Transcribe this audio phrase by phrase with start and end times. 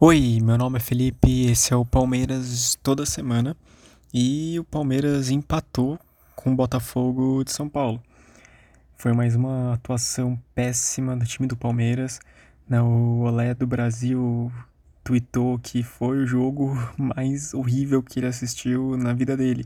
[0.00, 3.56] Oi, meu nome é Felipe, esse é o Palmeiras toda semana
[4.14, 5.98] e o Palmeiras empatou
[6.36, 8.00] com o Botafogo de São Paulo.
[8.96, 12.20] Foi mais uma atuação péssima do time do Palmeiras.
[12.68, 12.80] Né?
[12.80, 14.52] O Olé do Brasil
[15.02, 19.64] tweetou que foi o jogo mais horrível que ele assistiu na vida dele.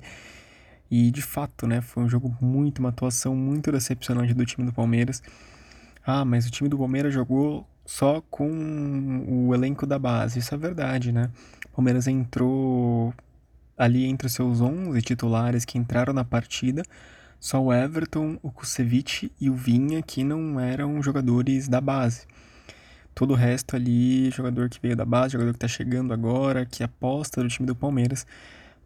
[0.90, 4.72] E de fato, né, foi um jogo muito, uma atuação muito decepcionante do time do
[4.72, 5.22] Palmeiras.
[6.06, 10.38] Ah, mas o time do Palmeiras jogou só com o elenco da base.
[10.38, 11.30] Isso é verdade, né?
[11.66, 13.12] O Palmeiras entrou
[13.76, 16.82] ali entre os seus 11 titulares que entraram na partida.
[17.40, 22.26] Só o Everton, o Kusevich e o Vinha que não eram jogadores da base.
[23.14, 26.82] Todo o resto ali, jogador que veio da base, jogador que tá chegando agora, que
[26.82, 28.26] aposta do time do Palmeiras.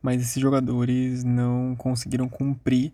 [0.01, 2.93] Mas esses jogadores não conseguiram cumprir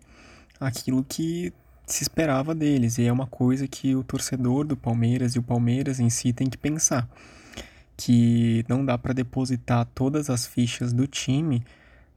[0.59, 1.53] aquilo que
[1.93, 2.97] se esperava deles.
[2.97, 6.49] E é uma coisa que o torcedor do Palmeiras e o Palmeiras em si tem
[6.49, 7.07] que pensar.
[7.95, 11.63] Que não dá para depositar todas as fichas do time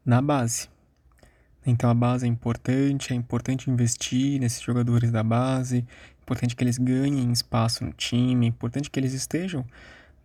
[0.04, 0.68] na base.
[1.66, 6.62] Então a base é importante, é importante investir nesses jogadores da base, é importante que
[6.62, 9.64] eles ganhem espaço no time, é importante que eles estejam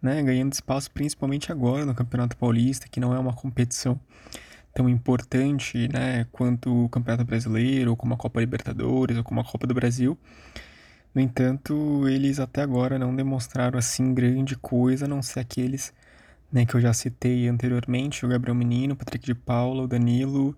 [0.02, 4.00] né, ganhando espaço principalmente agora no Campeonato Paulista, que não é uma competição
[4.74, 9.44] tão importante, né, quanto o Campeonato Brasileiro, ou como a Copa Libertadores, ou como a
[9.44, 10.18] Copa do Brasil.
[11.14, 15.94] No entanto, eles até agora não demonstraram assim grande coisa, a não ser aqueles
[16.52, 20.56] né, que eu já citei anteriormente, o Gabriel Menino, o Patrick de Paula, o Danilo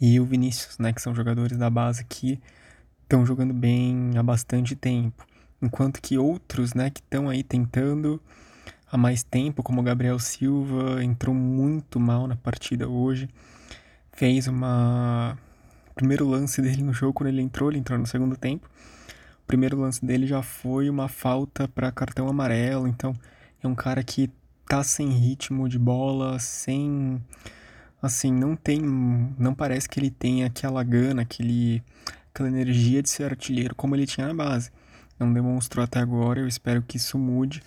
[0.00, 2.40] e o Vinícius, né, que são jogadores da base que
[3.02, 5.26] estão jogando bem há bastante tempo.
[5.60, 8.20] Enquanto que outros, né, que estão aí tentando
[8.90, 13.28] há mais tempo, como o Gabriel Silva, entrou muito mal na partida hoje.
[14.12, 15.36] Fez uma.
[15.90, 18.68] O primeiro lance dele no jogo, quando ele entrou, ele entrou no segundo tempo.
[19.42, 23.14] O primeiro lance dele já foi uma falta para cartão amarelo, então
[23.62, 24.30] é um cara que
[24.68, 27.20] tá sem ritmo de bola, sem.
[28.02, 28.80] Assim, não tem.
[29.38, 31.82] Não parece que ele tem aquela gana, aquele,
[32.32, 34.70] aquela energia de ser artilheiro como ele tinha na base.
[35.18, 37.62] Não demonstrou até agora, eu espero que isso mude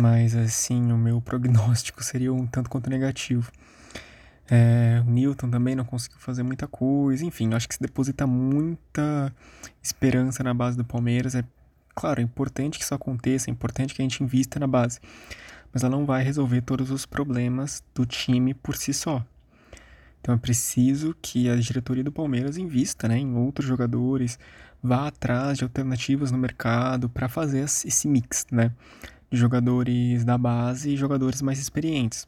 [0.00, 3.50] mas assim, o meu prognóstico seria um tanto quanto negativo.
[4.50, 9.32] É, o Newton também não conseguiu fazer muita coisa, enfim, acho que se deposita muita
[9.82, 11.34] esperança na base do Palmeiras.
[11.34, 11.44] É
[11.94, 15.00] claro, é importante que isso aconteça, é importante que a gente invista na base,
[15.72, 19.22] mas ela não vai resolver todos os problemas do time por si só.
[20.20, 24.38] Então é preciso que a diretoria do Palmeiras invista né, em outros jogadores,
[24.82, 28.72] vá atrás de alternativas no mercado para fazer esse mix, né?
[29.30, 32.26] Jogadores da base e jogadores mais experientes.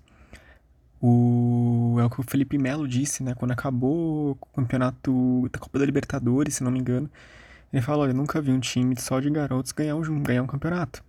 [1.02, 3.34] O, é o que o Felipe Melo disse, né?
[3.34, 7.10] Quando acabou o campeonato da Copa da Libertadores, se não me engano,
[7.72, 11.02] ele falou: Olha, nunca vi um time só de garotos ganhar um, ganhar um campeonato.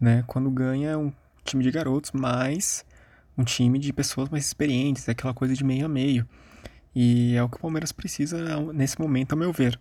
[0.00, 0.24] Né?
[0.26, 1.12] Quando ganha é um
[1.44, 2.84] time de garotos, mais
[3.38, 6.26] um time de pessoas mais experientes, é aquela coisa de meio a meio.
[6.94, 9.78] E é o que o Palmeiras precisa nesse momento, a meu ver.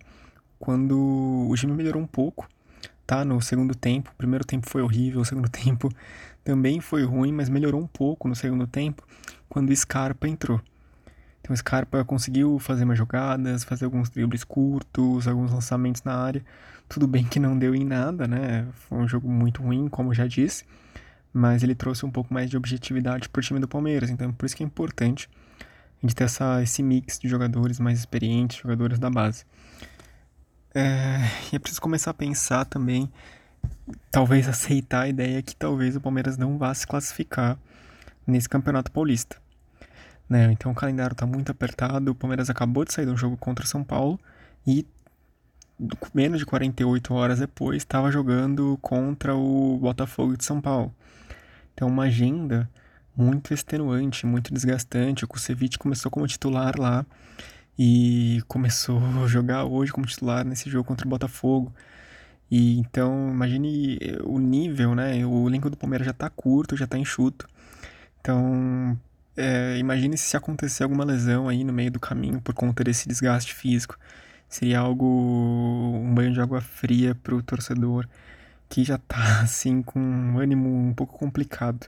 [0.59, 2.47] Quando o time melhorou um pouco,
[3.06, 4.12] tá no segundo tempo.
[4.12, 5.89] O primeiro tempo foi horrível, o segundo tempo
[6.44, 9.06] também foi ruim, mas melhorou um pouco no segundo tempo
[9.47, 10.62] quando o Scarpa entrou.
[11.41, 16.44] Então o Scarpa conseguiu fazer mais jogadas, fazer alguns dribles curtos, alguns lançamentos na área.
[16.88, 18.67] Tudo bem que não deu em nada, né?
[18.73, 20.66] Foi um jogo muito ruim, como já disse,
[21.33, 24.09] mas ele trouxe um pouco mais de objetividade para o time do Palmeiras.
[24.09, 25.29] Então por isso que é importante
[26.01, 29.45] a gente ter essa, esse mix de jogadores mais experientes, jogadores da base.
[30.74, 31.18] É,
[31.52, 33.12] e é preciso começar a pensar também,
[34.09, 37.58] talvez aceitar a ideia que talvez o Palmeiras não vá se classificar
[38.26, 39.38] nesse Campeonato Paulista.
[40.30, 40.52] Né?
[40.52, 43.66] Então o calendário está muito apertado, o Palmeiras acabou de sair de um jogo contra
[43.66, 44.20] São Paulo
[44.66, 44.86] e
[46.14, 50.94] menos de 48 horas depois estava jogando contra o Botafogo de São Paulo.
[51.74, 52.70] Então uma agenda
[53.16, 55.26] muito extenuante, muito desgastante.
[55.26, 57.06] O Kusevich começou como titular lá
[57.78, 61.74] e começou a jogar hoje como titular nesse jogo contra o Botafogo.
[62.50, 65.26] E então, imagine o nível, né?
[65.26, 67.48] O elenco do Palmeiras já tá curto, já tá enxuto.
[68.19, 69.00] Então,
[69.38, 73.54] é, imagine se acontecer alguma lesão aí no meio do caminho por conta desse desgaste
[73.54, 73.98] físico.
[74.50, 78.07] Seria algo, um banho de água fria pro torcedor
[78.69, 81.88] que já tá assim com um ânimo um pouco complicado.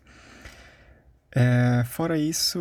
[1.36, 2.58] É, fora isso,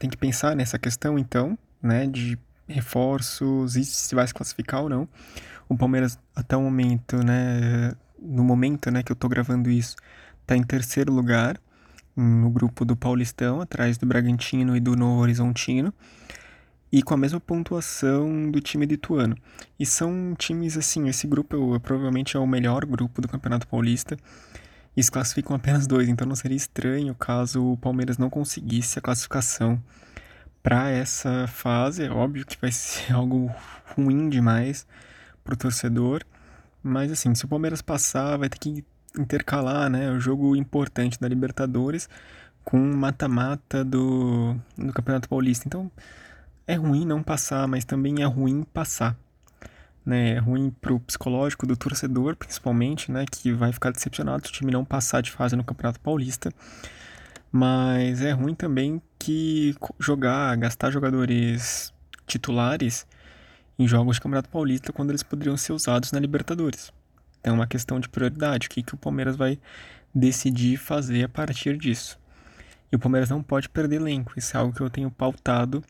[0.00, 4.88] tem que pensar nessa questão, então, né, de reforços e se vai se classificar ou
[4.88, 5.06] não.
[5.68, 9.94] O Palmeiras, até o momento, né, no momento, né, que eu tô gravando isso,
[10.46, 11.60] tá em terceiro lugar
[12.16, 15.92] no grupo do Paulistão, atrás do Bragantino e do Novo Horizontino,
[16.90, 19.36] e com a mesma pontuação do time do Ituano.
[19.78, 24.16] E são times assim, esse grupo eu, provavelmente é o melhor grupo do Campeonato Paulista.
[24.96, 29.02] E se classificam apenas dois, então não seria estranho caso o Palmeiras não conseguisse a
[29.02, 29.82] classificação
[30.62, 32.04] para essa fase.
[32.04, 33.50] É óbvio que vai ser algo
[33.96, 34.86] ruim demais
[35.44, 36.22] pro torcedor,
[36.82, 38.84] mas assim, se o Palmeiras passar, vai ter que
[39.18, 42.08] intercalar, né, o jogo importante da Libertadores
[42.64, 45.66] com mata-mata do, do Campeonato Paulista.
[45.66, 45.90] Então,
[46.66, 49.16] é ruim não passar, mas também é ruim passar.
[50.04, 50.32] Né?
[50.32, 54.72] É ruim pro psicológico do torcedor, principalmente, né, que vai ficar decepcionado se o time
[54.72, 56.52] não passar de fase no Campeonato Paulista.
[57.52, 61.92] Mas é ruim também que jogar, gastar jogadores
[62.26, 63.06] titulares
[63.78, 66.92] em jogos de Campeonato Paulista quando eles poderiam ser usados na Libertadores.
[67.42, 69.58] É uma questão de prioridade, o que, que o Palmeiras vai
[70.14, 72.18] decidir fazer a partir disso.
[72.92, 75.82] E o Palmeiras não pode perder elenco, isso é algo que eu tenho pautado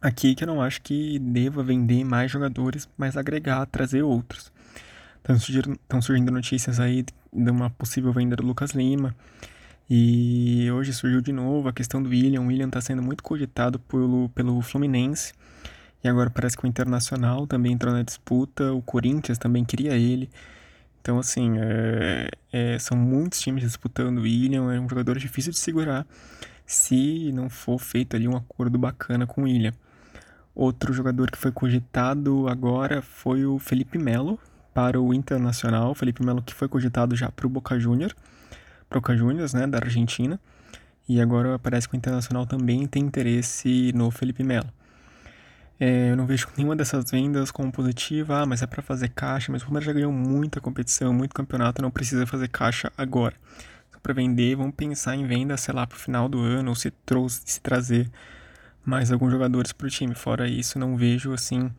[0.00, 4.52] aqui, que eu não acho que deva vender mais jogadores, mas agregar, trazer outros.
[5.18, 9.14] Estão surgindo, estão surgindo notícias aí de uma possível venda do Lucas Lima,
[9.92, 12.42] e hoje surgiu de novo a questão do William.
[12.42, 15.32] O William está sendo muito cogitado pelo, pelo Fluminense.
[16.04, 18.72] E agora parece que o Internacional também entrou na disputa.
[18.72, 20.30] O Corinthians também queria ele.
[21.02, 24.72] Então, assim, é, é, são muitos times disputando o William.
[24.72, 26.06] É um jogador difícil de segurar
[26.64, 29.74] se não for feito ali um acordo bacana com o William.
[30.60, 34.38] Outro jogador que foi cogitado agora foi o Felipe Melo
[34.74, 35.92] para o Internacional.
[35.92, 38.14] O Felipe Melo que foi cogitado já para o Boca Juniors.
[38.90, 40.38] Boca Juniors, né, da Argentina.
[41.08, 44.68] E agora parece que o Internacional também tem interesse no Felipe Melo.
[45.80, 49.50] É, eu não vejo nenhuma dessas vendas como positiva, ah, mas é para fazer caixa,
[49.50, 53.34] mas o Palmeiras já ganhou muita competição, muito campeonato, não precisa fazer caixa agora.
[54.02, 57.40] Para vender, vamos pensar em venda, sei lá, pro final do ano, ou se, trouxe,
[57.46, 58.10] se trazer
[58.84, 60.14] mais alguns jogadores pro time.
[60.14, 61.70] Fora isso, não vejo, assim,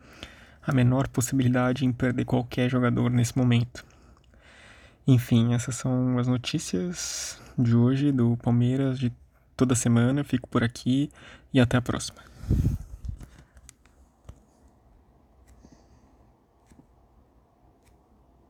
[0.62, 3.84] a menor possibilidade em perder qualquer jogador nesse momento.
[5.06, 9.12] Enfim, essas são as notícias de hoje do Palmeiras de
[9.56, 10.22] toda semana.
[10.22, 11.10] Fico por aqui
[11.52, 12.22] e até a próxima.